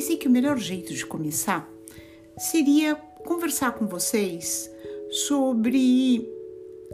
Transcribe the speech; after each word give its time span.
pensei 0.00 0.16
que 0.16 0.28
o 0.28 0.30
melhor 0.30 0.56
jeito 0.56 0.94
de 0.94 1.04
começar 1.04 1.70
seria 2.38 2.94
conversar 3.26 3.72
com 3.72 3.86
vocês 3.86 4.70
sobre 5.10 6.26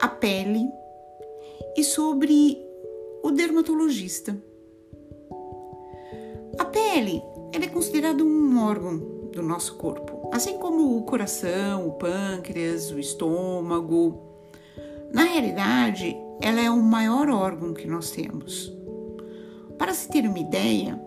a 0.00 0.09
pele 0.09 0.68
e 1.77 1.84
sobre 1.84 2.59
o 3.23 3.30
dermatologista. 3.30 4.37
A 6.59 6.64
pele 6.64 7.23
ela 7.55 7.64
é 7.64 7.69
considerada 7.69 8.24
um 8.24 8.61
órgão 8.64 8.98
do 9.30 9.41
nosso 9.41 9.77
corpo, 9.77 10.29
assim 10.32 10.59
como 10.59 10.98
o 10.98 11.02
coração, 11.04 11.86
o 11.86 11.93
pâncreas, 11.93 12.91
o 12.91 12.98
estômago. 12.98 14.20
Na 15.12 15.23
realidade, 15.23 16.16
ela 16.43 16.61
é 16.61 16.68
o 16.68 16.82
maior 16.82 17.29
órgão 17.29 17.73
que 17.73 17.87
nós 17.87 18.10
temos. 18.10 18.77
Para 19.79 19.95
se 19.95 20.09
ter 20.09 20.27
uma 20.27 20.41
ideia, 20.41 21.01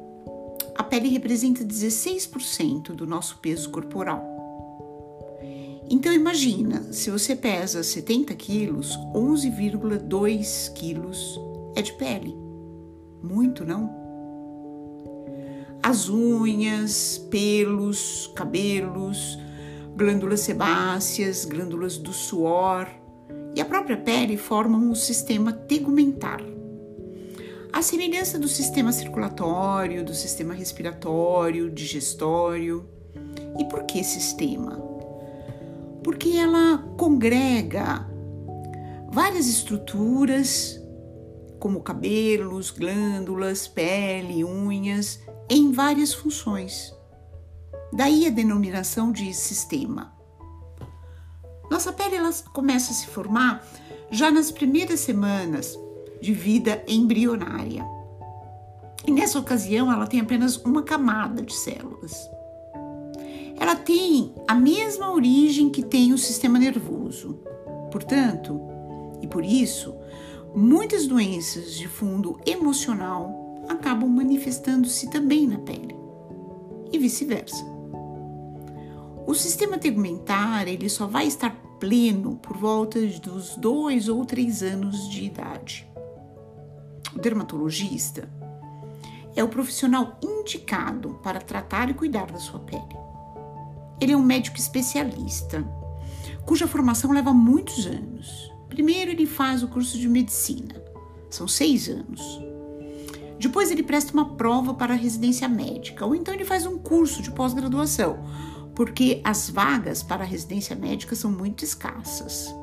a 0.80 0.84
pele 0.84 1.10
representa 1.10 1.66
16% 1.66 2.94
do 2.96 3.06
nosso 3.06 3.40
peso 3.40 3.70
corporal. 3.70 4.24
Então 5.90 6.14
imagina, 6.14 6.94
se 6.94 7.12
você 7.12 7.36
pesa 7.36 7.84
70 7.84 8.34
quilos, 8.36 8.98
11,2 9.14 10.72
quilos 10.72 11.38
é 11.76 11.82
de 11.82 11.92
pele. 11.92 12.34
Muito, 13.22 13.66
não? 13.66 13.94
As 15.84 16.08
unhas, 16.08 17.18
pelos, 17.30 18.32
cabelos, 18.34 19.38
glândulas 19.98 20.40
sebáceas, 20.40 21.44
glândulas 21.44 21.98
do 21.98 22.14
suor 22.14 22.88
e 23.54 23.60
a 23.60 23.66
própria 23.66 23.98
pele 23.98 24.38
formam 24.38 24.90
o 24.90 24.96
sistema 24.96 25.52
tegumentar 25.52 26.42
a 27.72 27.82
semelhança 27.82 28.40
do 28.40 28.48
sistema 28.48 28.92
circulatório, 28.92 30.04
do 30.04 30.14
sistema 30.14 30.54
respiratório, 30.54 31.70
digestório. 31.70 32.90
E 33.60 33.66
por 33.66 33.84
que 33.84 34.04
sistema? 34.04 34.78
Porque 36.04 36.30
ela 36.30 36.80
congrega 36.98 38.08
várias 39.12 39.48
estruturas, 39.48 40.80
como 41.60 41.82
cabelos, 41.82 42.72
glândulas, 42.72 43.68
pele, 43.68 44.44
unhas, 44.44 45.20
em 45.50 45.72
várias 45.72 46.14
funções. 46.14 46.94
Daí 47.94 48.28
a 48.28 48.30
denominação 48.30 49.12
de 49.12 49.34
sistema. 49.34 50.14
Nossa 51.70 51.92
pele 51.92 52.16
ela 52.16 52.32
começa 52.54 52.92
a 52.92 52.96
se 52.96 53.08
formar 53.08 53.64
já 54.10 54.32
nas 54.32 54.52
primeiras 54.52 55.02
semanas 55.02 55.78
de 56.22 56.34
vida 56.34 56.84
embrionária. 56.88 57.86
E 59.06 59.12
nessa 59.12 59.40
ocasião, 59.40 59.92
ela 59.92 60.08
tem 60.08 60.20
apenas 60.20 60.58
uma 60.58 60.84
camada 60.84 61.42
de 61.42 61.54
células. 61.54 62.30
Ela 63.60 63.76
tem 63.76 64.34
a 64.48 64.56
mesma 64.56 65.12
origem 65.12 65.70
que 65.70 65.84
tem 65.84 66.14
o 66.14 66.18
sistema 66.18 66.58
nervoso. 66.60 67.40
Portanto, 67.92 68.60
e 69.22 69.28
por 69.28 69.44
isso, 69.44 69.96
muitas 70.56 71.08
doenças 71.08 71.76
de 71.76 71.88
fundo 71.88 72.40
emocional 72.46 73.64
acabam 73.68 74.10
manifestando-se 74.10 75.10
também 75.10 75.48
na 75.48 75.60
pele 75.60 75.96
e 76.92 76.98
vice-versa. 76.98 77.64
O 79.28 79.34
sistema 79.36 79.78
tegumentar 79.78 80.68
ele 80.68 80.90
só 80.90 81.06
vai 81.06 81.28
estar 81.28 81.56
pleno 81.80 82.36
por 82.38 82.58
volta 82.58 83.00
dos 83.00 83.56
dois 83.56 84.10
ou 84.10 84.26
três 84.26 84.64
anos 84.64 85.08
de 85.10 85.26
idade. 85.26 85.88
O 87.16 87.20
dermatologista 87.20 88.30
é 89.36 89.44
o 89.44 89.50
profissional 89.50 90.18
indicado 90.22 91.20
para 91.24 91.40
tratar 91.40 91.90
e 91.90 91.94
cuidar 91.94 92.32
da 92.32 92.40
sua 92.40 92.60
pele. 92.60 92.98
Ele 94.02 94.14
é 94.14 94.18
um 94.18 94.24
médico 94.24 94.58
especialista, 94.58 95.66
cuja 96.46 96.68
formação 96.68 97.12
leva 97.12 97.34
muitos 97.34 97.86
anos. 97.86 98.52
Primeiro, 98.70 99.12
ele 99.12 99.26
faz 99.26 99.64
o 99.64 99.68
curso 99.68 99.98
de 99.98 100.08
medicina, 100.08 100.82
são 101.30 101.48
seis 101.48 101.90
anos. 101.90 102.22
Depois, 103.40 103.72
ele 103.72 103.84
presta 103.84 104.14
uma 104.14 104.36
prova 104.36 104.74
para 104.74 104.94
a 104.94 104.98
residência 104.98 105.48
médica, 105.48 106.06
ou 106.06 106.14
então 106.14 106.34
ele 106.34 106.46
faz 106.46 106.66
um 106.66 106.78
curso 106.78 107.22
de 107.22 107.32
pós-graduação, 107.32 108.20
porque 108.76 109.22
as 109.24 109.50
vagas 109.50 110.04
para 110.04 110.24
a 110.24 110.28
residência 110.28 110.76
médica 110.76 111.16
são 111.16 111.32
muito 111.32 111.64
escassas. 111.64 112.54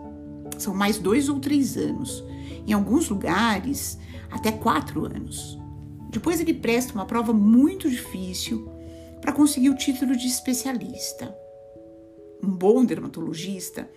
São 0.59 0.75
mais 0.75 0.99
dois 0.99 1.29
ou 1.29 1.39
três 1.39 1.77
anos. 1.77 2.25
Em 2.67 2.73
alguns 2.73 3.09
lugares, 3.09 3.99
até 4.37 4.53
quatro 4.53 5.05
anos. 5.05 5.59
Depois 6.11 6.41
ele 6.41 6.55
presta 6.55 6.93
uma 6.93 7.07
prova 7.07 7.33
muito 7.33 7.91
difícil 7.91 8.71
para 9.21 9.33
conseguir 9.33 9.71
o 9.71 9.77
título 9.77 10.17
de 10.17 10.27
especialista. 10.27 11.37
Um 12.43 12.51
bom 12.51 12.85
dermatologista, 12.85 13.89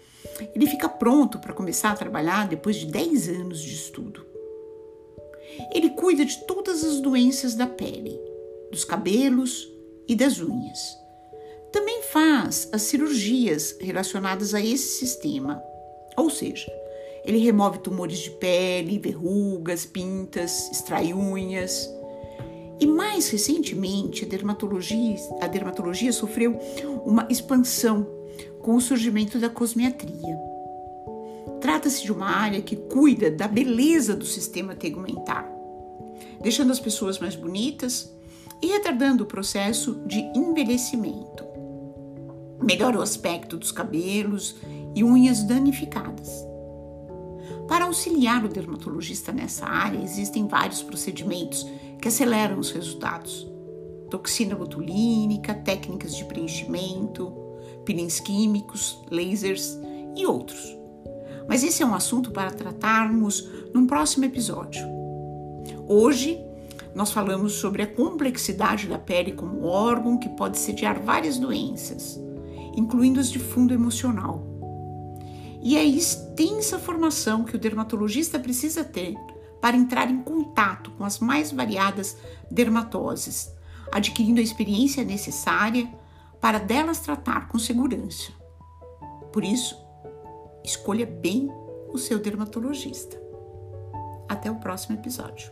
ele 0.56 0.66
fica 0.66 0.88
pronto 0.88 1.40
para 1.40 1.54
começar 1.54 1.92
a 1.92 1.96
trabalhar 1.96 2.48
depois 2.48 2.78
de 2.78 2.86
10 2.88 3.30
anos 3.30 3.62
de 3.62 3.74
estudo. 3.74 4.26
Ele 5.74 5.90
cuida 5.92 6.26
de 6.26 6.46
todas 6.46 6.84
as 6.84 7.00
doenças 7.00 7.54
da 7.54 7.68
pele, 7.68 8.20
dos 8.72 8.86
cabelos 8.86 9.70
e 10.08 10.16
das 10.16 10.40
unhas. 10.40 10.98
Também 11.72 12.02
faz 12.04 12.70
as 12.72 12.84
cirurgias 12.84 13.76
relacionadas 13.80 14.54
a 14.54 14.62
esse 14.62 15.00
sistema, 15.00 15.62
ou 16.18 16.30
seja, 16.30 16.72
ele 17.24 17.38
remove 17.38 17.80
tumores 17.80 18.20
de 18.20 18.32
pele, 18.32 19.00
verrugas, 19.00 19.86
pintas, 19.86 20.70
extrai 20.72 21.14
unhas. 21.14 21.90
E 22.80 22.88
mais 22.88 23.30
recentemente, 23.30 24.24
a 24.24 24.28
dermatologia, 24.28 25.16
a 25.42 25.48
dermatologia 25.48 26.14
sofreu 26.14 26.58
uma 27.06 27.28
expansão 27.30 28.08
com 28.62 28.76
o 28.76 28.82
surgimento 28.82 29.38
da 29.38 29.50
cosmetria. 29.50 30.40
Trata-se 31.60 32.04
de 32.04 32.12
uma 32.12 32.30
área 32.30 32.62
que 32.62 32.76
cuida 32.76 33.30
da 33.30 33.48
beleza 33.48 34.16
do 34.16 34.26
sistema 34.26 34.76
tegumentar, 34.76 35.50
deixando 36.42 36.72
as 36.72 36.80
pessoas 36.80 37.20
mais 37.20 37.36
bonitas 37.36 38.14
e 38.62 38.68
retardando 38.68 39.24
o 39.24 39.28
processo 39.28 40.02
de 40.06 40.20
envelhecimento. 40.36 41.44
Melhora 42.62 43.00
o 43.00 43.02
aspecto 43.02 43.58
dos 43.58 43.72
cabelos 43.72 44.56
e 44.96 45.04
unhas 45.04 45.44
danificadas. 45.44 46.49
Para 47.70 47.86
auxiliar 47.86 48.44
o 48.44 48.50
dermatologista 48.50 49.32
nessa 49.32 49.68
área, 49.68 50.04
existem 50.04 50.48
vários 50.48 50.82
procedimentos 50.82 51.64
que 52.02 52.08
aceleram 52.08 52.58
os 52.58 52.72
resultados. 52.72 53.48
Toxina 54.10 54.56
botulínica, 54.56 55.54
técnicas 55.54 56.16
de 56.16 56.26
preenchimento, 56.26 57.32
peelings 57.86 58.20
químicos, 58.20 59.00
lasers 59.12 59.78
e 60.18 60.26
outros. 60.26 60.76
Mas 61.48 61.64
esse 61.64 61.84
é 61.84 61.86
um 61.86 61.94
assunto 61.94 62.32
para 62.32 62.50
tratarmos 62.50 63.48
num 63.72 63.86
próximo 63.86 64.26
episódio. 64.26 64.84
Hoje, 65.88 66.44
nós 66.96 67.12
falamos 67.12 67.54
sobre 67.54 67.84
a 67.84 67.88
complexidade 67.88 68.88
da 68.88 68.98
pele 68.98 69.34
como 69.34 69.68
órgão 69.68 70.18
que 70.18 70.30
pode 70.30 70.58
sediar 70.58 71.00
várias 71.04 71.38
doenças, 71.38 72.20
incluindo 72.76 73.20
as 73.20 73.30
de 73.30 73.38
fundo 73.38 73.76
emocional 73.76 74.59
e 75.62 75.78
a 75.78 75.84
extensa 75.84 76.80
formação 76.80 77.44
que 77.44 77.56
o 77.56 77.60
dermatologista 77.60 78.40
precisa 78.40 78.84
ter 78.84 79.16
para 79.62 79.76
entrar 79.76 80.10
em 80.10 80.22
contato 80.22 80.92
com 80.92 81.04
as 81.04 81.20
mais 81.20 81.52
variadas 81.52 82.18
dermatoses, 82.50 83.54
adquirindo 83.92 84.40
a 84.40 84.44
experiência 84.44 85.04
necessária 85.04 85.88
para 86.40 86.60
delas 86.60 87.00
tratar 87.00 87.50
com 87.50 87.60
segurança. 87.60 88.32
Por 89.34 89.44
isso, 89.44 89.76
escolha 90.64 91.06
bem 91.06 91.50
o 91.92 91.98
seu 91.98 92.20
dermatologista. 92.20 93.20
Até 94.30 94.50
o 94.50 94.56
próximo 94.56 94.96
episódio. 94.96 95.52